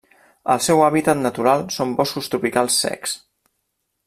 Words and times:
El 0.53 0.61
seu 0.67 0.79
hàbitat 0.85 1.21
natural 1.25 1.63
són 1.77 1.93
boscos 2.01 2.31
tropicals 2.35 2.81
secs. 2.87 3.15